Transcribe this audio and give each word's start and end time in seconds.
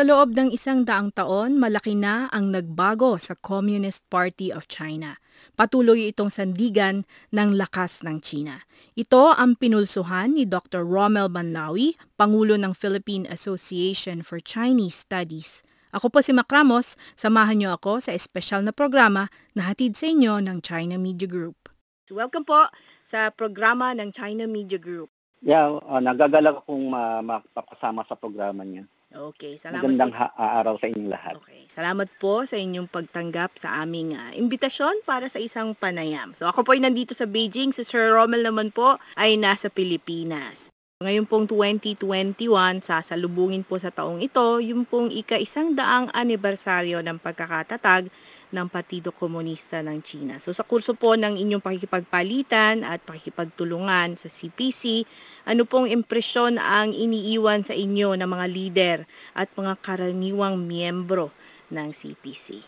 Sa 0.00 0.08
loob 0.08 0.32
ng 0.32 0.48
isang 0.48 0.88
daang 0.88 1.12
taon, 1.12 1.60
malaki 1.60 1.92
na 1.92 2.24
ang 2.32 2.56
nagbago 2.56 3.20
sa 3.20 3.36
Communist 3.36 4.00
Party 4.08 4.48
of 4.48 4.64
China. 4.64 5.20
Patuloy 5.60 6.08
itong 6.08 6.32
sandigan 6.32 7.04
ng 7.36 7.52
lakas 7.52 8.00
ng 8.00 8.16
China. 8.24 8.64
Ito 8.96 9.36
ang 9.36 9.60
pinulsuhan 9.60 10.40
ni 10.40 10.48
Dr. 10.48 10.88
Rommel 10.88 11.28
Banlawi, 11.28 12.00
Pangulo 12.16 12.56
ng 12.56 12.72
Philippine 12.72 13.28
Association 13.28 14.24
for 14.24 14.40
Chinese 14.40 15.04
Studies. 15.04 15.60
Ako 15.92 16.08
po 16.08 16.24
si 16.24 16.32
Mac 16.32 16.48
Ramos, 16.48 16.96
samahan 17.12 17.60
niyo 17.60 17.76
ako 17.76 18.00
sa 18.00 18.16
espesyal 18.16 18.64
na 18.64 18.72
programa 18.72 19.28
na 19.52 19.68
hatid 19.68 20.00
sa 20.00 20.08
inyo 20.08 20.40
ng 20.40 20.64
China 20.64 20.96
Media 20.96 21.28
Group. 21.28 21.68
Welcome 22.08 22.48
po 22.48 22.72
sa 23.04 23.28
programa 23.28 23.92
ng 23.92 24.16
China 24.16 24.48
Media 24.48 24.80
Group. 24.80 25.12
Yeah, 25.44 25.76
uh, 25.76 26.00
nagagalak 26.00 26.64
akong 26.64 26.88
uh, 26.88 27.20
mapapasama 27.20 28.08
sa 28.08 28.16
programa 28.16 28.64
niya. 28.64 28.88
Okay, 29.10 29.58
salamat. 29.58 29.82
Magandang 29.82 30.14
ha- 30.14 30.34
araw 30.38 30.78
sa 30.78 30.86
inyong 30.86 31.10
lahat. 31.10 31.34
Okay, 31.42 31.66
salamat 31.66 32.06
po 32.22 32.46
sa 32.46 32.54
inyong 32.54 32.86
pagtanggap 32.86 33.58
sa 33.58 33.82
aming 33.82 34.14
uh, 34.14 34.30
imbitasyon 34.38 35.02
para 35.02 35.26
sa 35.26 35.42
isang 35.42 35.74
panayam. 35.74 36.30
So 36.38 36.46
ako 36.46 36.62
po 36.62 36.78
ay 36.78 36.86
nandito 36.86 37.10
sa 37.10 37.26
Beijing, 37.26 37.74
si 37.74 37.82
Sir 37.82 38.14
Rommel 38.14 38.46
naman 38.46 38.70
po 38.70 39.02
ay 39.18 39.34
nasa 39.34 39.66
Pilipinas. 39.66 40.70
Ngayon 41.02 41.26
pong 41.26 41.50
2021, 41.50 42.86
sasalubungin 42.86 43.66
po 43.66 43.82
sa 43.82 43.90
taong 43.90 44.22
ito, 44.22 44.62
yung 44.62 44.86
pong 44.86 45.10
ika-isang 45.10 45.74
daang 45.74 46.06
anibersaryo 46.14 47.02
ng 47.02 47.18
pagkakatatag 47.18 48.12
ng 48.54 48.66
Partido 48.70 49.10
Komunista 49.10 49.82
ng 49.82 49.98
China. 50.06 50.38
So 50.38 50.54
sa 50.54 50.62
kurso 50.62 50.94
po 50.94 51.18
ng 51.18 51.34
inyong 51.34 51.62
pakikipagpalitan 51.62 52.86
at 52.86 53.02
pakikipagtulungan 53.02 54.18
sa 54.18 54.28
CPC, 54.30 55.08
ano 55.48 55.62
pong 55.64 55.88
impresyon 55.88 56.60
ang 56.60 56.92
iniiwan 56.92 57.64
sa 57.64 57.72
inyo 57.72 58.16
ng 58.16 58.28
mga 58.28 58.46
leader 58.50 58.98
at 59.32 59.48
mga 59.56 59.78
karaniwang 59.80 60.60
miyembro 60.60 61.32
ng 61.72 61.88
CPC? 61.94 62.60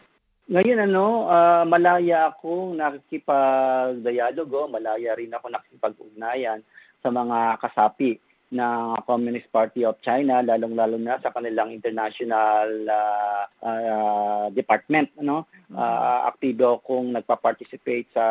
Ngayon 0.52 0.90
ano, 0.90 1.30
uh, 1.30 1.64
malaya 1.64 2.28
akong 2.28 2.76
nakikipagdialogo, 2.76 4.68
malaya 4.68 5.14
rin 5.16 5.32
ako 5.32 5.48
nakikipag-ugnayan 5.48 6.60
sa 7.00 7.08
mga 7.08 7.56
kasapi 7.62 8.18
ng 8.52 9.00
Communist 9.08 9.48
Party 9.48 9.88
of 9.88 9.96
China 10.04 10.44
lalong-lalo 10.44 11.00
na 11.00 11.16
sa 11.24 11.32
kanilang 11.32 11.72
international 11.72 12.68
uh, 12.84 13.42
uh, 13.64 14.46
department 14.52 15.08
ano? 15.16 15.48
Uh, 15.72 16.28
aktibo 16.28 16.76
akong 16.76 17.16
nagpa-participate 17.16 18.12
sa 18.12 18.26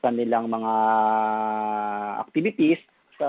kanilang 0.00 0.48
mga 0.48 0.72
activities 2.24 2.80
sa 3.18 3.28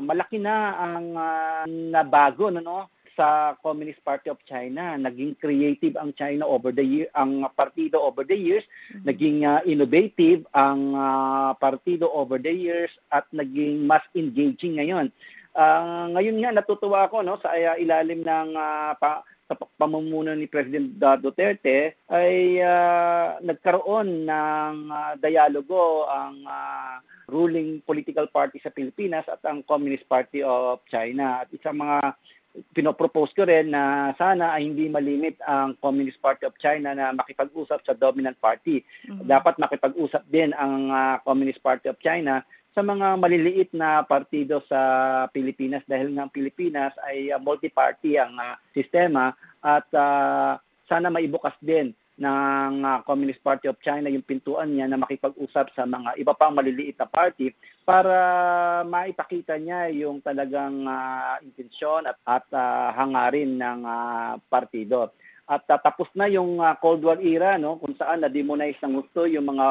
malaki 0.00 0.38
na 0.38 0.76
ang 0.76 1.06
uh, 1.16 1.64
nabago 1.68 2.52
no 2.52 2.88
sa 3.12 3.52
Communist 3.60 4.00
Party 4.00 4.32
of 4.32 4.40
China. 4.48 4.96
Naging 4.96 5.36
creative 5.36 6.00
ang 6.00 6.16
China 6.16 6.48
over 6.48 6.72
the 6.72 6.84
year, 6.84 7.08
ang 7.12 7.44
partido 7.52 8.00
over 8.00 8.24
the 8.24 8.36
years, 8.36 8.64
mm-hmm. 8.64 9.04
naging 9.04 9.38
uh, 9.44 9.60
innovative 9.68 10.48
ang 10.56 10.96
uh, 10.96 11.52
partido 11.60 12.08
over 12.08 12.40
the 12.40 12.52
years 12.52 12.92
at 13.12 13.28
naging 13.30 13.84
mas 13.84 14.04
engaging 14.16 14.80
ngayon. 14.80 15.12
Uh, 15.52 16.08
ngayon 16.16 16.40
nga 16.40 16.50
natutuwa 16.56 17.04
ako 17.04 17.20
no 17.20 17.36
sa 17.36 17.52
uh, 17.52 17.76
ilalim 17.76 18.24
ng 18.24 18.56
uh, 18.56 18.96
pa, 18.96 19.20
sa 19.52 19.60
pamumuno 19.76 20.32
ni 20.32 20.48
President 20.48 20.96
Duterte 21.20 22.00
ay 22.08 22.56
uh, 22.64 23.36
nagkaroon 23.44 24.24
ng 24.24 24.74
uh, 24.88 25.12
dialogo 25.20 26.08
ang 26.08 26.40
uh, 26.48 26.96
ruling 27.28 27.84
political 27.84 28.24
party 28.32 28.56
sa 28.64 28.72
Pilipinas 28.72 29.28
at 29.28 29.44
ang 29.44 29.60
Communist 29.60 30.08
Party 30.08 30.40
of 30.40 30.80
China. 30.88 31.44
At 31.44 31.52
isang 31.52 31.76
mga 31.76 32.16
pinopropose 32.72 33.32
ko 33.32 33.48
rin 33.48 33.72
na 33.72 34.12
sana 34.16 34.56
ay 34.56 34.68
hindi 34.68 34.88
malimit 34.88 35.40
ang 35.44 35.76
Communist 35.80 36.20
Party 36.20 36.48
of 36.48 36.56
China 36.56 36.96
na 36.96 37.12
makipag-usap 37.12 37.80
sa 37.84 37.96
dominant 37.96 38.36
party. 38.40 38.80
Mm-hmm. 38.80 39.28
Dapat 39.28 39.54
makipag-usap 39.60 40.24
din 40.28 40.52
ang 40.56 40.88
uh, 40.88 41.16
Communist 41.24 41.60
Party 41.60 41.92
of 41.92 42.00
China 42.00 42.44
sa 42.72 42.80
mga 42.80 43.20
maliliit 43.20 43.70
na 43.76 44.00
partido 44.00 44.64
sa 44.64 44.80
Pilipinas 45.28 45.84
dahil 45.84 46.16
nga 46.16 46.24
ang 46.24 46.32
Pilipinas 46.32 46.96
ay 47.04 47.28
uh, 47.28 47.36
multi-party 47.36 48.16
ang 48.16 48.32
uh, 48.36 48.56
sistema 48.72 49.36
at 49.60 49.84
uh, 49.92 50.56
sana 50.88 51.12
maibukas 51.12 51.52
din 51.60 51.92
ng 52.16 52.74
uh, 52.84 53.00
Communist 53.04 53.40
Party 53.40 53.68
of 53.68 53.80
China 53.80 54.08
yung 54.08 54.24
pintuan 54.24 54.72
niya 54.72 54.88
na 54.88 55.00
makipag-usap 55.00 55.72
sa 55.72 55.84
mga 55.84 56.16
iba 56.20 56.32
pang 56.36 56.52
maliliit 56.52 56.96
na 56.96 57.08
party 57.08 57.52
para 57.82 58.14
maipakita 58.84 59.56
niya 59.56 59.88
yung 59.92 60.20
talagang 60.24 60.84
uh, 60.84 61.36
intensyon 61.44 62.08
at, 62.08 62.16
at 62.24 62.46
uh, 62.52 62.92
hangarin 62.96 63.56
ng 63.56 63.80
uh, 63.84 64.36
partido. 64.48 65.12
At 65.48 65.66
uh, 65.68 65.80
tapos 65.80 66.08
na 66.14 66.30
yung 66.30 66.60
uh, 66.62 66.72
Cold 66.78 67.02
War 67.02 67.18
era 67.18 67.58
no 67.58 67.76
kung 67.80 67.96
saan 67.98 68.22
na-demonize 68.22 68.80
ng 68.80 69.02
gusto 69.02 69.26
yung 69.26 69.48
mga 69.48 69.68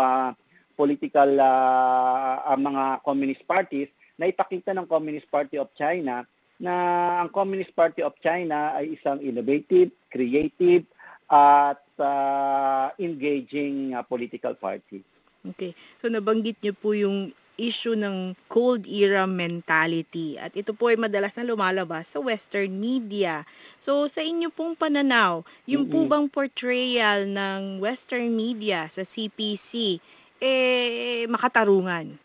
political 0.81 1.37
uh, 1.37 2.41
uh, 2.41 2.57
mga 2.57 3.05
communist 3.05 3.45
parties 3.45 3.93
na 4.17 4.25
ipakita 4.25 4.73
ng 4.73 4.89
Communist 4.89 5.29
Party 5.29 5.61
of 5.61 5.69
China 5.77 6.25
na 6.57 6.73
ang 7.21 7.29
Communist 7.29 7.73
Party 7.77 8.01
of 8.01 8.17
China 8.21 8.73
ay 8.73 8.97
isang 8.97 9.21
innovative, 9.21 9.93
creative, 10.09 10.85
at 11.31 11.81
uh, 12.01 12.91
engaging 12.99 13.93
uh, 13.93 14.03
political 14.03 14.51
party. 14.57 14.99
Okay. 15.41 15.71
So 16.03 16.11
nabanggit 16.11 16.59
niyo 16.59 16.73
po 16.75 16.91
yung 16.91 17.31
issue 17.55 17.93
ng 17.93 18.33
cold 18.49 18.89
era 18.89 19.29
mentality 19.29 20.35
at 20.35 20.51
ito 20.57 20.73
po 20.73 20.89
ay 20.89 20.97
madalas 20.97 21.37
na 21.37 21.45
lumalabas 21.45 22.09
sa 22.09 22.19
western 22.19 22.77
media. 22.77 23.45
So 23.77 24.09
sa 24.11 24.19
inyo 24.19 24.49
pong 24.51 24.75
pananaw, 24.75 25.45
yung 25.69 25.87
mm-hmm. 25.87 26.05
po 26.05 26.09
bang 26.09 26.27
portrayal 26.27 27.29
ng 27.29 27.79
western 27.79 28.33
media 28.33 28.89
sa 28.91 29.05
CPC 29.05 30.01
eh 30.41 31.29
makatarungan? 31.29 32.17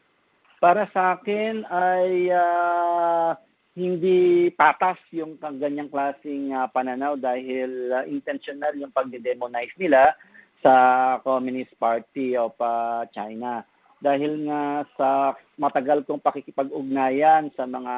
Para 0.56 0.88
sa 0.88 1.20
akin 1.20 1.68
ay 1.68 2.32
uh, 2.32 3.36
hindi 3.76 4.48
patas 4.56 4.96
yung 5.12 5.36
ganyang 5.36 5.92
klaseng 5.92 6.56
uh, 6.56 6.64
pananaw 6.72 7.20
dahil 7.20 7.92
uh, 7.92 8.08
intentional 8.08 8.72
yung 8.72 8.88
pagde-demonize 8.88 9.76
nila 9.76 10.16
sa 10.64 10.74
Communist 11.20 11.76
Party 11.76 12.40
of 12.40 12.56
uh, 12.56 13.04
China. 13.12 13.68
Dahil 14.00 14.48
nga 14.48 14.88
sa 14.96 15.36
matagal 15.60 16.08
kong 16.08 16.24
pakikipag-ugnayan 16.24 17.52
sa 17.52 17.68
mga 17.68 17.94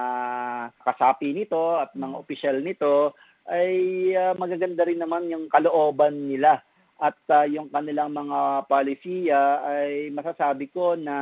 kasapi 0.83 1.31
nito 1.31 1.79
at 1.79 1.95
mga 1.95 2.15
opisyal 2.19 2.59
nito, 2.59 3.15
ay 3.47 4.13
uh, 4.19 4.35
magaganda 4.35 4.83
rin 4.83 4.99
naman 4.99 5.31
yung 5.31 5.47
kalooban 5.47 6.27
nila 6.27 6.59
at 6.99 7.19
uh, 7.31 7.47
yung 7.47 7.71
kanilang 7.71 8.11
mga 8.11 8.67
palisiya 8.67 9.63
ay 9.63 10.11
masasabi 10.11 10.67
ko 10.67 10.99
na 10.99 11.17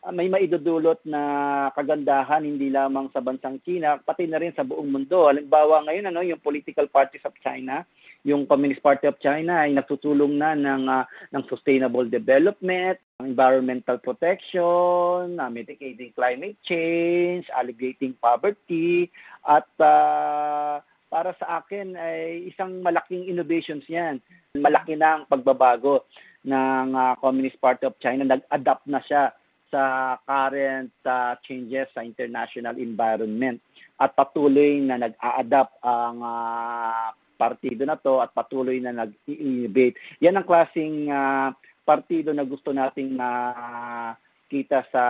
uh, 0.00 0.12
may 0.12 0.32
maidudulot 0.32 1.04
na 1.04 1.22
kagandahan 1.76 2.48
hindi 2.48 2.72
lamang 2.72 3.12
sa 3.12 3.20
bansang 3.20 3.60
China 3.60 4.00
pati 4.00 4.24
na 4.24 4.40
rin 4.40 4.56
sa 4.56 4.64
buong 4.64 4.88
mundo. 4.88 5.28
Halimbawa 5.28 5.84
ngayon 5.84 6.08
ano 6.08 6.24
yung 6.24 6.40
political 6.40 6.88
parties 6.88 7.24
of 7.28 7.36
China, 7.44 7.84
yung 8.24 8.48
Communist 8.48 8.80
Party 8.80 9.04
of 9.08 9.20
China 9.20 9.64
ay 9.64 9.76
nagtutulong 9.76 10.32
na 10.40 10.56
ng 10.56 10.84
uh, 10.88 11.04
ng 11.28 11.44
sustainable 11.44 12.08
development, 12.08 12.96
environmental 13.20 14.00
protection, 14.00 15.36
uh, 15.36 15.50
mitigating 15.52 16.12
climate 16.16 16.56
change, 16.64 17.52
alleviating 17.52 18.16
poverty 18.16 19.12
at 19.44 19.68
uh, 19.76 20.80
para 21.10 21.34
sa 21.36 21.60
akin 21.60 21.98
ay 22.00 22.48
isang 22.48 22.80
malaking 22.80 23.28
innovations 23.28 23.84
'yan. 23.84 24.24
Malaki 24.58 24.98
na 24.98 25.14
ang 25.14 25.30
pagbabago 25.30 26.10
ng 26.42 26.90
uh, 26.90 27.14
Communist 27.22 27.54
Party 27.62 27.86
of 27.86 27.94
China. 28.02 28.26
Nag-adapt 28.26 28.82
na 28.90 28.98
siya 28.98 29.30
sa 29.70 30.18
current 30.26 30.90
uh, 31.06 31.38
changes 31.46 31.86
sa 31.94 32.02
international 32.02 32.74
environment 32.82 33.62
at 33.94 34.10
patuloy 34.10 34.82
na 34.82 34.98
nag-a-adapt 34.98 35.78
ang 35.86 36.18
uh, 36.18 37.14
partido 37.38 37.86
na 37.86 37.94
to 37.94 38.18
at 38.18 38.34
patuloy 38.34 38.82
na 38.82 38.90
nag-innovate. 38.90 39.94
Yan 40.18 40.34
ang 40.34 40.42
klaseng 40.42 41.06
uh, 41.06 41.54
partido 41.86 42.34
na 42.34 42.42
gusto 42.42 42.74
nating 42.74 43.14
na 43.14 43.28
uh, 43.54 44.10
sa 44.90 45.04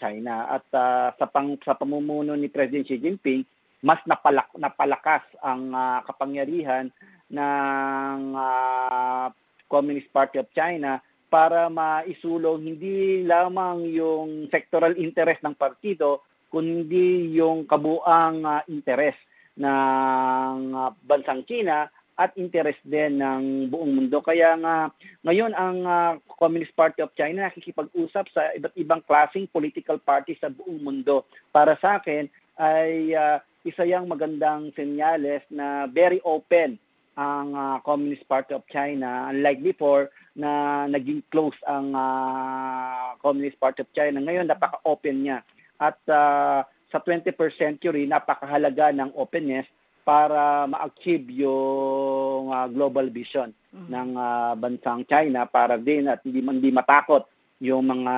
China 0.00 0.56
at 0.56 0.64
uh, 0.72 1.12
sa 1.20 1.26
pang 1.28 1.52
sa 1.60 1.76
pamumuno 1.76 2.32
ni 2.32 2.48
President 2.48 2.88
Xi 2.88 2.96
Jinping 2.96 3.44
mas 3.84 4.00
napalak, 4.08 4.48
napalakas 4.56 5.22
ang 5.44 5.68
uh, 5.70 6.00
kapangyarihan 6.08 6.88
ng 7.30 8.18
uh, 8.34 9.26
Communist 9.66 10.10
Party 10.14 10.38
of 10.38 10.50
China 10.54 11.02
para 11.26 11.66
maisulong 11.66 12.62
hindi 12.62 13.26
lamang 13.26 13.90
yung 13.90 14.46
sectoral 14.46 14.94
interest 14.94 15.42
ng 15.42 15.58
partido 15.58 16.22
kundi 16.46 17.34
yung 17.34 17.66
kabuang 17.66 18.46
uh, 18.46 18.62
interest 18.70 19.18
ng 19.58 20.72
uh, 20.72 20.90
bansang 21.02 21.42
China 21.44 21.90
at 22.16 22.32
interest 22.40 22.80
din 22.80 23.20
ng 23.20 23.68
buong 23.68 23.92
mundo. 23.92 24.24
Kaya 24.24 24.56
nga 24.56 24.88
ngayon 25.20 25.52
ang 25.52 25.78
uh, 25.84 26.12
Communist 26.40 26.72
Party 26.72 27.04
of 27.04 27.12
China 27.12 27.44
nakikipag-usap 27.44 28.24
sa 28.32 28.56
iba't 28.56 28.72
ibang 28.80 29.04
klaseng 29.04 29.44
political 29.50 30.00
party 30.00 30.32
sa 30.40 30.48
buong 30.48 30.80
mundo. 30.80 31.28
Para 31.52 31.76
sa 31.76 32.00
akin 32.00 32.24
ay 32.56 33.12
uh, 33.12 33.36
isa 33.66 33.84
yang 33.84 34.08
magandang 34.08 34.72
senyales 34.72 35.44
na 35.52 35.84
very 35.90 36.22
open 36.24 36.80
ang 37.16 37.48
ah, 37.56 37.78
Communist 37.80 38.28
Party 38.28 38.52
of 38.52 38.62
China 38.68 39.32
unlike 39.32 39.64
before 39.64 40.12
na 40.36 40.84
naging 40.86 41.24
close 41.32 41.56
ang 41.64 41.96
ah, 41.96 43.16
Communist 43.18 43.56
Party 43.56 43.82
of 43.82 43.90
China. 43.90 44.20
Ngayon 44.20 44.46
napaka-open 44.46 45.16
niya. 45.24 45.38
At 45.80 45.96
ah, 46.06 46.62
sa 46.92 46.98
21st 47.00 47.56
century 47.56 48.04
napakahalaga 48.06 48.92
ng 48.94 49.16
openness 49.16 49.66
para 50.06 50.68
ma-achieve 50.70 51.26
yung 51.42 52.52
ah, 52.52 52.68
global 52.68 53.08
vision 53.10 53.50
Mhm. 53.76 53.88
ng 53.92 54.10
ah, 54.16 54.54
bansang 54.56 55.04
China 55.04 55.44
para 55.44 55.76
din 55.76 56.08
at 56.08 56.24
hindi 56.24 56.40
hindi 56.40 56.72
matakot 56.72 57.28
yung 57.60 57.84
mga 57.88 58.14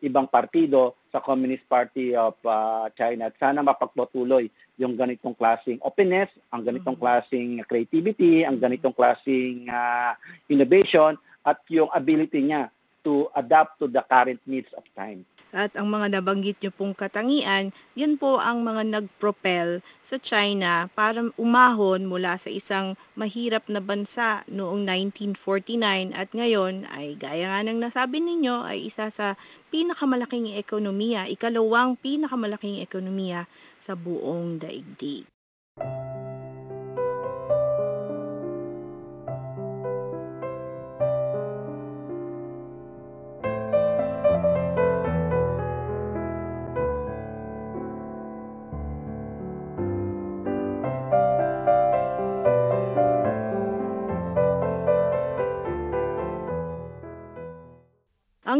ibang 0.00 0.24
partido 0.24 0.96
sa 1.12 1.20
Communist 1.20 1.64
Party 1.68 2.16
of 2.16 2.36
ah, 2.48 2.88
China 2.96 3.28
at 3.28 3.36
sana 3.36 3.60
mapagpatuloy 3.60 4.48
yung 4.80 4.96
ganitong 4.96 5.36
klaseng 5.36 5.78
openness, 5.84 6.32
ang 6.48 6.64
ganitong 6.64 6.96
Mhm. 6.96 7.02
klaseng 7.04 7.52
creativity, 7.68 8.42
ang 8.42 8.56
ganitong 8.56 8.96
klaseng 8.96 9.68
ah, 9.68 10.16
innovation 10.48 11.14
at 11.44 11.60
yung 11.68 11.92
ability 11.92 12.40
niya 12.40 12.72
to 13.02 13.26
adapt 13.34 13.76
to 13.82 13.90
the 13.90 14.00
current 14.06 14.38
needs 14.46 14.70
of 14.78 14.86
time. 14.94 15.26
At 15.52 15.76
ang 15.76 15.92
mga 15.92 16.16
nabanggit 16.16 16.64
niyo 16.64 16.72
pong 16.72 16.96
katangian, 16.96 17.76
yun 17.92 18.16
po 18.16 18.40
ang 18.40 18.64
mga 18.64 18.88
nag-propel 18.88 19.84
sa 20.00 20.16
China 20.16 20.88
para 20.96 21.28
umahon 21.36 22.08
mula 22.08 22.40
sa 22.40 22.48
isang 22.48 22.96
mahirap 23.12 23.68
na 23.68 23.84
bansa 23.84 24.48
noong 24.48 24.88
1949 24.88 26.16
at 26.16 26.32
ngayon 26.32 26.88
ay 26.88 27.20
gaya 27.20 27.52
nga 27.52 27.60
ng 27.68 27.84
nasabi 27.84 28.24
ninyo 28.24 28.64
ay 28.64 28.88
isa 28.88 29.12
sa 29.12 29.36
pinakamalaking 29.68 30.56
ekonomiya, 30.56 31.28
ikalawang 31.28 32.00
pinakamalaking 32.00 32.80
ekonomiya 32.80 33.44
sa 33.76 33.92
buong 33.92 34.56
daigdig. 34.56 35.28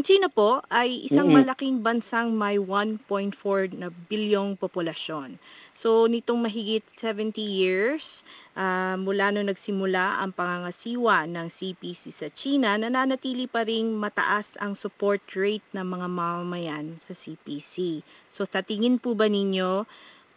Ang 0.02 0.10
China 0.18 0.26
po 0.26 0.58
ay 0.66 1.06
isang 1.06 1.30
Mm. 1.30 1.46
malaking 1.46 1.78
bansang 1.78 2.34
may 2.34 2.58
1.4 2.58 3.70
na 3.70 3.86
bilyong 4.10 4.58
populasyon. 4.58 5.38
So 5.78 6.10
nitong 6.10 6.42
mahigit 6.42 6.82
70 6.98 7.38
years 7.38 8.26
ah, 8.58 8.98
mula 8.98 9.30
nung 9.30 9.46
nagsimula 9.46 10.18
ang 10.18 10.34
pangangasiwa 10.34 11.30
ng 11.30 11.46
CPC 11.46 12.10
sa 12.10 12.26
China, 12.34 12.74
nananatili 12.74 13.46
pa 13.46 13.62
ring 13.62 13.94
mataas 13.94 14.58
ang 14.58 14.74
support 14.74 15.22
rate 15.38 15.62
ng 15.70 15.86
mga 15.86 16.10
mamamayan 16.10 16.98
sa 16.98 17.14
CPC. 17.14 18.02
So 18.26 18.42
sa 18.42 18.58
tingin 18.66 18.98
po 18.98 19.14
ba 19.14 19.30
ninyo 19.30 19.86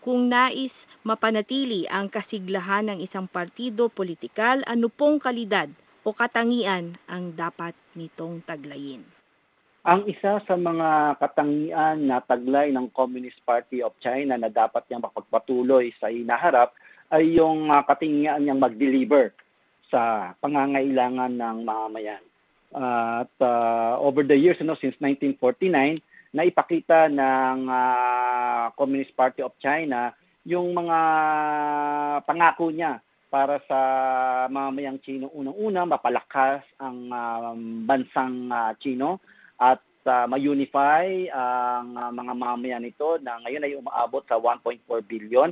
kung 0.05 0.29
nais 0.29 0.85
mapanatili 1.01 1.89
ang 1.89 2.13
kasiglahan 2.13 2.93
ng 2.93 2.99
isang 3.01 3.25
partido 3.25 3.89
politikal, 3.89 4.61
ano 4.69 4.93
pong 4.93 5.17
kalidad 5.17 5.73
o 6.05 6.13
katangian 6.13 7.01
ang 7.09 7.33
dapat 7.33 7.73
nitong 7.97 8.45
taglayin? 8.45 9.24
Ang 9.85 10.09
isa 10.09 10.41
sa 10.41 10.55
mga 10.57 11.13
katangian 11.21 12.09
na 12.09 12.17
taglay 12.17 12.73
ng 12.73 12.89
Communist 12.89 13.37
Party 13.45 13.85
of 13.85 13.93
China 14.01 14.33
na 14.33 14.49
dapat 14.49 14.81
niyang 14.89 15.05
makapagpatuloy 15.05 15.93
sa 16.01 16.09
inaharap 16.09 16.73
ay 17.13 17.37
yung 17.37 17.69
uh, 17.69 17.85
katingian 17.85 18.41
niyang 18.41 18.57
mag-deliver 18.57 19.29
sa 19.93 20.33
pangangailangan 20.41 21.29
ng 21.37 21.57
mamamayan. 21.61 22.17
Uh, 22.73 23.29
at 23.29 23.35
uh, 23.45 24.01
over 24.01 24.25
the 24.25 24.33
years, 24.33 24.57
ano, 24.57 24.73
since 24.81 24.97
1949, 24.97 26.01
naipakita 26.33 27.05
ng 27.13 27.69
uh, 27.69 28.73
Communist 28.73 29.13
Party 29.13 29.45
of 29.45 29.53
China 29.61 30.09
yung 30.49 30.73
mga 30.73 30.97
pangako 32.25 32.73
niya 32.73 33.05
para 33.29 33.61
sa 33.69 33.79
mamamayang 34.49 34.97
Chino. 35.05 35.29
Unang-una, 35.29 35.85
mapalakas 35.85 36.65
ang 36.81 37.05
um, 37.13 37.85
bansang 37.85 38.49
uh, 38.49 38.73
Chino 38.81 39.21
at 39.59 39.81
uh, 40.05 40.25
ma-unify 40.29 41.27
ang 41.33 41.97
uh, 41.97 42.11
mga 42.13 42.33
mamamayan 42.37 42.83
nito 42.83 43.17
na 43.19 43.41
ngayon 43.43 43.65
ay 43.65 43.73
umaabot 43.75 44.23
sa 44.27 44.37
1.4 44.37 44.81
billion. 45.05 45.49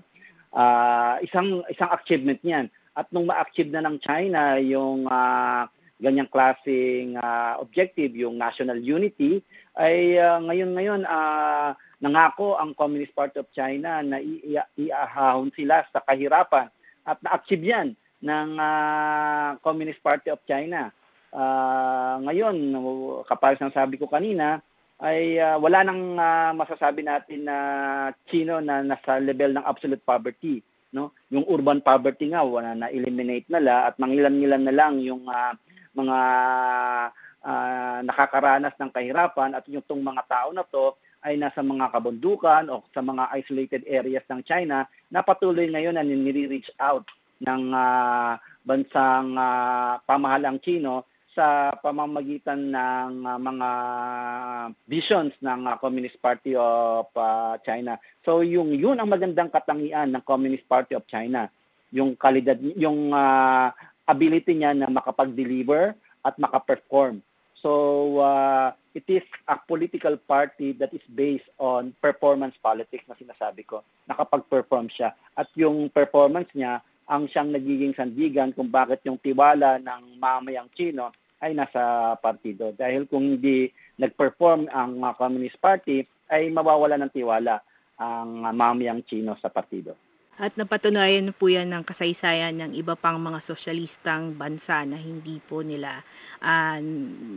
Uh, 0.54 1.18
isang 1.26 1.66
isang 1.72 1.90
achievement 1.90 2.40
niyan. 2.46 2.68
At 2.94 3.10
nung 3.10 3.26
ma-achieve 3.26 3.74
na 3.74 3.82
ng 3.82 3.98
China 3.98 4.62
yung 4.62 5.10
uh, 5.10 5.66
ganyang 5.98 6.30
klaseng 6.30 7.18
uh, 7.18 7.58
objective, 7.58 8.14
yung 8.14 8.38
national 8.38 8.78
unity, 8.78 9.42
ay 9.74 10.22
uh, 10.22 10.38
ngayon 10.46 10.72
ngayon 10.78 11.02
uh, 11.10 11.74
nangako 11.98 12.60
ang 12.60 12.78
Communist 12.78 13.16
Party 13.16 13.42
of 13.42 13.50
China 13.56 14.04
na 14.06 14.22
iahahon 14.78 15.50
sila 15.56 15.82
sa 15.90 16.04
kahirapan 16.04 16.70
at 17.08 17.18
na-achieve 17.24 17.66
yan 17.66 17.88
ng 18.24 18.50
uh, 18.60 19.58
Communist 19.64 20.04
Party 20.04 20.30
of 20.30 20.44
China. 20.46 20.92
Uh, 21.34 22.22
ngayon, 22.30 22.78
kapag 23.26 23.58
sabi 23.74 23.98
ko 23.98 24.06
kanina, 24.06 24.62
ay 25.02 25.42
uh, 25.42 25.58
wala 25.58 25.82
nang 25.82 26.16
uh, 26.16 26.54
masasabi 26.54 27.02
natin 27.02 27.50
na 27.50 27.58
Chino 28.30 28.62
na 28.62 28.86
nasa 28.86 29.18
level 29.18 29.58
ng 29.58 29.66
absolute 29.66 30.06
poverty, 30.06 30.62
no? 30.94 31.10
Yung 31.34 31.50
urban 31.50 31.82
poverty 31.82 32.30
nga 32.30 32.46
wala 32.46 32.78
na 32.78 32.94
eliminate 32.94 33.50
na 33.50 33.60
la 33.60 33.76
at 33.90 33.98
mangilan-ngilan 33.98 34.64
na 34.64 34.72
lang 34.78 35.02
yung 35.02 35.26
uh, 35.26 35.58
mga 35.98 36.18
uh, 37.42 38.00
nakakaranas 38.06 38.78
ng 38.78 38.92
kahirapan 38.94 39.58
at 39.58 39.66
yung 39.68 39.84
tong 39.84 40.06
mga 40.06 40.24
tao 40.30 40.50
na 40.54 40.64
to 40.64 40.94
ay 41.24 41.40
nasa 41.40 41.66
mga 41.66 41.90
kabundukan 41.90 42.68
o 42.70 42.84
sa 42.94 43.02
mga 43.02 43.32
isolated 43.42 43.84
areas 43.90 44.24
ng 44.30 44.44
China 44.46 44.86
na 45.10 45.20
patuloy 45.26 45.66
ngayon 45.66 45.96
na 45.96 46.04
nire-reach 46.06 46.70
out 46.78 47.08
ng 47.42 47.72
uh, 47.72 48.38
bansang 48.64 49.36
uh, 49.36 50.00
pamahalang 50.08 50.60
Chino 50.64 51.04
sa 51.34 51.74
pamamagitan 51.82 52.70
ng 52.70 53.26
uh, 53.26 53.40
mga 53.42 53.70
visions 54.86 55.34
ng 55.42 55.66
uh, 55.66 55.76
Communist 55.82 56.18
Party 56.22 56.54
of 56.54 57.10
uh, 57.18 57.58
China. 57.66 57.98
So 58.22 58.46
yung 58.46 58.74
yun 58.78 59.02
ang 59.02 59.10
magandang 59.10 59.50
katangian 59.50 60.14
ng 60.14 60.24
Communist 60.24 60.66
Party 60.70 60.94
of 60.94 61.06
China. 61.10 61.50
Yung 61.90 62.14
kalidad 62.14 62.58
yung 62.78 63.14
uh, 63.14 63.74
ability 64.06 64.54
niya 64.54 64.78
na 64.78 64.90
makapag-deliver 64.94 65.98
at 66.22 66.38
makaperform. 66.38 67.20
So 67.58 68.22
uh, 68.22 68.70
it 68.94 69.10
is 69.10 69.26
a 69.50 69.58
political 69.58 70.14
party 70.22 70.78
that 70.78 70.94
is 70.94 71.04
based 71.10 71.50
on 71.58 71.98
performance 71.98 72.54
politics 72.62 73.10
na 73.10 73.18
sinasabi 73.18 73.66
ko. 73.66 73.82
Nakapag-perform 74.06 74.86
siya 74.94 75.18
at 75.34 75.50
yung 75.58 75.90
performance 75.90 76.54
niya 76.54 76.86
ang 77.04 77.28
siyang 77.28 77.52
nagiging 77.52 77.92
sandigan 77.98 78.56
kung 78.56 78.70
bakit 78.72 79.04
yung 79.04 79.20
tiwala 79.20 79.76
ng 79.82 80.22
mamayang 80.22 80.70
Chino 80.72 81.12
ay 81.44 81.52
nasa 81.52 82.16
partido. 82.24 82.72
Dahil 82.72 83.04
kung 83.12 83.36
hindi 83.36 83.68
nag-perform 84.00 84.72
ang 84.72 85.04
Communist 85.20 85.60
Party, 85.60 86.08
ay 86.32 86.48
mawawala 86.48 86.96
ng 86.96 87.12
tiwala 87.12 87.60
ang 88.00 88.48
mamayang 88.56 89.04
Chino 89.04 89.36
sa 89.44 89.52
partido. 89.52 90.00
At 90.42 90.58
napatunayan 90.58 91.30
po 91.30 91.46
yan 91.46 91.70
ng 91.70 91.86
kasaysayan 91.86 92.58
ng 92.58 92.72
iba 92.74 92.98
pang 92.98 93.22
mga 93.22 93.38
sosyalistang 93.38 94.34
bansa 94.34 94.82
na 94.82 94.98
hindi 94.98 95.38
po 95.38 95.62
nila 95.62 96.02
uh, 96.42 96.82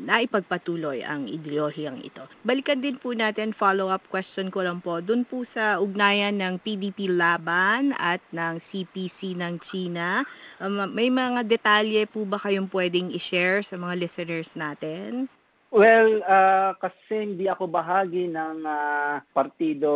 naipagpatuloy 0.09 1.05
ang 1.05 1.29
ideolohiyang 1.29 2.01
ito. 2.01 2.25
Balikan 2.41 2.81
din 2.81 2.97
po 2.97 3.13
natin, 3.13 3.53
follow-up 3.53 4.09
question 4.09 4.49
ko 4.49 4.65
lang 4.65 4.81
po, 4.81 5.05
dun 5.05 5.29
po 5.29 5.45
sa 5.45 5.77
ugnayan 5.77 6.41
ng 6.41 6.57
PDP 6.65 7.13
Laban 7.13 7.93
at 8.01 8.25
ng 8.33 8.57
CPC 8.57 9.37
ng 9.37 9.61
China, 9.61 10.25
um, 10.57 10.89
may 10.89 11.13
mga 11.13 11.45
detalye 11.45 12.09
po 12.09 12.25
ba 12.25 12.41
kayong 12.41 12.73
pwedeng 12.73 13.13
i-share 13.13 13.61
sa 13.61 13.77
mga 13.77 13.95
listeners 14.01 14.57
natin? 14.57 15.29
Well, 15.77 16.25
uh, 16.25 16.73
kasi 16.81 17.29
hindi 17.29 17.53
ako 17.53 17.69
bahagi 17.69 18.33
ng 18.33 18.65
uh, 18.65 19.21
partido 19.37 19.93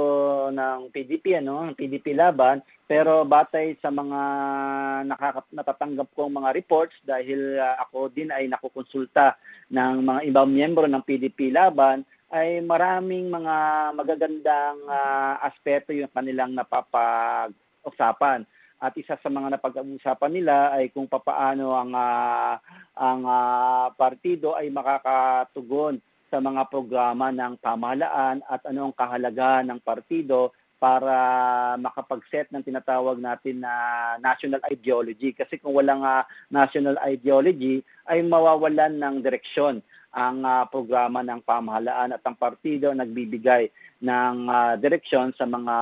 ng 0.53 0.93
PDP, 0.93 1.41
ano, 1.41 1.65
ng 1.65 1.73
PDP 1.73 2.13
Laban, 2.13 2.61
pero 2.85 3.25
batay 3.25 3.81
sa 3.81 3.89
mga 3.89 4.21
nakaka- 5.09 5.49
natatanggap 5.49 6.13
kong 6.13 6.37
mga 6.37 6.53
reports 6.53 6.93
dahil 7.01 7.57
uh, 7.57 7.81
ako 7.81 8.13
din 8.13 8.29
ay 8.29 8.45
nakukonsulta 8.45 9.41
ng 9.73 10.05
mga 10.05 10.21
ibang 10.29 10.53
miyembro 10.53 10.85
ng 10.85 11.01
PDP 11.01 11.49
Laban, 11.49 12.05
ay 12.29 12.61
maraming 12.61 13.33
mga 13.33 13.57
magagandang 13.97 14.85
uh, 14.85 15.41
aspeto 15.49 15.97
yung 15.97 16.13
kanilang 16.13 16.53
napapag-usapan. 16.53 18.45
At 18.81 18.97
isa 18.97 19.21
sa 19.21 19.29
mga 19.29 19.61
napag-uusapan 19.61 20.33
nila 20.33 20.73
ay 20.73 20.89
kung 20.89 21.05
papaano 21.05 21.77
ang 21.77 21.93
uh, 21.93 22.57
ang 22.97 23.21
uh, 23.29 23.87
partido 23.93 24.57
ay 24.57 24.73
makakatugon 24.73 26.01
sa 26.33 26.41
mga 26.41 26.65
programa 26.73 27.29
ng 27.29 27.61
pamahalaan 27.61 28.41
at 28.49 28.65
ano 28.65 28.89
ang 28.89 28.95
kahalaga 28.97 29.61
ng 29.61 29.77
partido 29.85 30.57
para 30.81 31.13
makapag-set 31.77 32.49
ng 32.49 32.65
tinatawag 32.65 33.21
natin 33.21 33.61
na 33.61 33.75
national 34.17 34.65
ideology. 34.73 35.37
Kasi 35.37 35.61
kung 35.61 35.77
walang 35.77 36.01
uh, 36.01 36.25
national 36.49 36.97
ideology, 37.05 37.85
ay 38.09 38.25
mawawalan 38.25 38.97
ng 38.97 39.21
direksyon 39.21 39.85
ang 40.11 40.43
uh, 40.43 40.67
programa 40.67 41.23
ng 41.23 41.38
pamahalaan 41.43 42.19
at 42.19 42.23
ang 42.26 42.35
partido 42.35 42.90
nagbibigay 42.90 43.71
ng 44.02 44.37
uh, 44.50 44.75
direksyon 44.75 45.31
sa 45.38 45.47
mga 45.47 45.75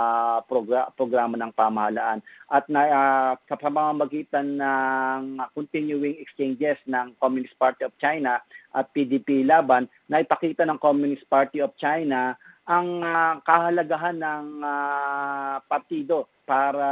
progra- 0.44 0.92
programa 0.92 1.40
ng 1.40 1.52
pamahalaan. 1.54 2.20
At 2.44 2.68
na 2.68 2.82
uh, 2.88 3.32
sa 3.49 3.56
pamamagitan 3.56 4.61
ng 4.61 5.40
continuing 5.56 6.20
exchanges 6.20 6.76
ng 6.85 7.16
Communist 7.16 7.56
Party 7.56 7.88
of 7.88 7.97
China 7.97 8.42
at 8.75 8.90
PDP 8.92 9.49
Laban 9.49 9.88
na 10.04 10.20
ipakita 10.20 10.68
ng 10.68 10.76
Communist 10.76 11.25
Party 11.25 11.64
of 11.64 11.73
China 11.80 12.37
ang 12.68 13.00
uh, 13.00 13.40
kahalagahan 13.49 14.20
ng 14.20 14.47
uh, 14.61 15.56
partido 15.64 16.28
para 16.44 16.85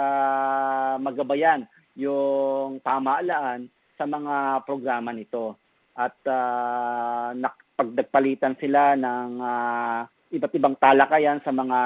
magabayan 0.96 1.68
yung 1.92 2.80
pamahalaan 2.80 3.68
sa 3.96 4.04
mga 4.08 4.64
programa 4.64 5.12
nito 5.12 5.56
at 5.96 6.16
uh, 6.28 7.32
pagdagpalitan 7.76 8.56
sila 8.60 8.92
ng 8.96 9.30
uh, 9.40 10.04
iba't 10.32 10.52
ibang 10.52 10.76
talakayan 10.76 11.40
sa 11.40 11.52
mga 11.52 11.78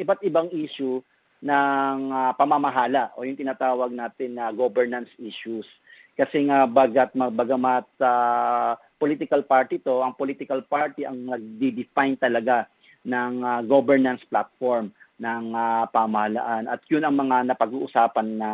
iba't 0.00 0.20
ibang 0.24 0.48
issue 0.52 1.00
ng 1.42 1.98
uh, 2.12 2.30
pamamahala 2.38 3.10
o 3.18 3.24
yung 3.24 3.36
tinatawag 3.36 3.90
natin 3.90 4.38
na 4.38 4.48
uh, 4.48 4.54
governance 4.54 5.10
issues. 5.18 5.66
Kasi 6.12 6.44
nga 6.46 6.68
bagat 6.68 7.16
bagamat 7.16 7.88
uh, 7.98 8.76
political 9.00 9.42
party 9.42 9.80
to, 9.80 10.04
ang 10.04 10.14
political 10.14 10.60
party 10.62 11.08
ang 11.08 11.18
nagdi-define 11.18 12.20
talaga 12.20 12.68
ng 13.02 13.42
uh, 13.42 13.60
governance 13.64 14.22
platform 14.28 14.92
ng 15.18 15.44
uh, 15.56 15.84
pamahalaan 15.90 16.70
at 16.70 16.80
yun 16.86 17.02
ang 17.02 17.14
mga 17.14 17.46
napag-uusapan 17.48 18.28
na 18.38 18.50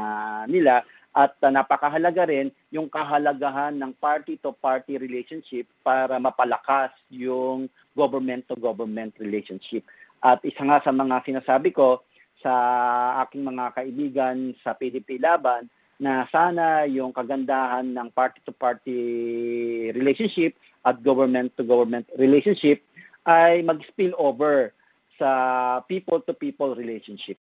nila 0.48 0.84
at 1.18 1.34
uh, 1.42 1.50
napakahalaga 1.50 2.30
rin 2.30 2.54
yung 2.70 2.86
kahalagahan 2.86 3.74
ng 3.74 3.90
party-to-party 3.98 5.02
relationship 5.02 5.66
para 5.82 6.14
mapalakas 6.22 6.94
yung 7.10 7.66
government-to-government 7.98 9.18
relationship. 9.18 9.82
At 10.22 10.38
isa 10.46 10.62
nga 10.62 10.78
sa 10.78 10.94
mga 10.94 11.26
sinasabi 11.26 11.74
ko 11.74 12.06
sa 12.38 12.54
aking 13.26 13.42
mga 13.42 13.74
kaibigan 13.74 14.54
sa 14.62 14.78
PDP 14.78 15.18
Laban 15.18 15.66
na 15.98 16.22
sana 16.30 16.86
yung 16.86 17.10
kagandahan 17.10 17.90
ng 17.90 18.14
party-to-party 18.14 19.00
relationship 19.90 20.54
at 20.86 21.02
government-to-government 21.02 22.06
relationship 22.14 22.86
ay 23.26 23.66
mag-spill 23.66 24.14
over 24.14 24.70
sa 25.18 25.82
people-to-people 25.90 26.78
relationship. 26.78 27.34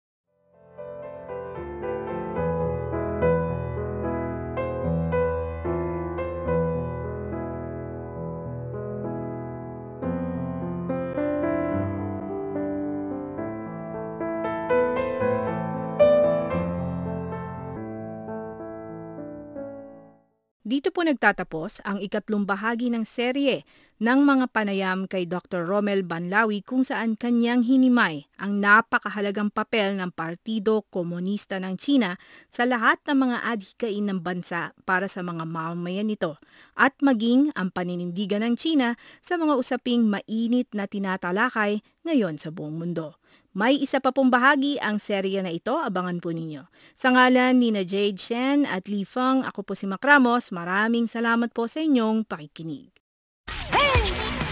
Dito 20.74 20.90
po 20.90 21.06
nagtatapos 21.06 21.86
ang 21.86 22.02
ikatlong 22.02 22.42
bahagi 22.50 22.90
ng 22.90 23.06
serye 23.06 23.62
ng 24.02 24.26
mga 24.26 24.50
panayam 24.50 25.06
kay 25.06 25.22
Dr. 25.22 25.70
Romel 25.70 26.02
Banlawi 26.02 26.66
kung 26.66 26.82
saan 26.82 27.14
kanyang 27.14 27.62
hinimay 27.62 28.26
ang 28.42 28.58
napakahalagang 28.58 29.54
papel 29.54 29.94
ng 29.94 30.10
Partido 30.10 30.82
Komunista 30.90 31.62
ng 31.62 31.78
China 31.78 32.18
sa 32.50 32.66
lahat 32.66 32.98
ng 33.06 33.14
mga 33.22 33.36
adhikain 33.54 34.02
ng 34.10 34.18
bansa 34.18 34.74
para 34.82 35.06
sa 35.06 35.22
mga 35.22 35.46
mamamayan 35.46 36.10
nito 36.10 36.42
at 36.74 36.98
maging 36.98 37.54
ang 37.54 37.70
paninindigan 37.70 38.42
ng 38.42 38.58
China 38.58 38.98
sa 39.22 39.38
mga 39.38 39.54
usaping 39.54 40.10
mainit 40.10 40.74
na 40.74 40.90
tinatalakay 40.90 41.86
ngayon 42.02 42.34
sa 42.34 42.50
buong 42.50 42.82
mundo. 42.82 43.14
May 43.54 43.78
isa 43.78 44.02
pa 44.02 44.10
pong 44.10 44.34
bahagi 44.34 44.82
ang 44.82 44.98
serya 44.98 45.38
na 45.38 45.54
ito, 45.54 45.78
abangan 45.78 46.18
po 46.18 46.34
ninyo. 46.34 46.66
Sa 46.98 47.14
ngalan 47.14 47.54
ni 47.54 47.70
Jade 47.86 48.18
Shen 48.18 48.66
at 48.66 48.90
Li 48.90 49.06
Feng, 49.06 49.46
ako 49.46 49.62
po 49.62 49.72
si 49.78 49.86
Macramos, 49.86 50.50
maraming 50.50 51.06
salamat 51.06 51.54
po 51.54 51.70
sa 51.70 51.78
inyong 51.78 52.26
pakikinig. 52.26 52.93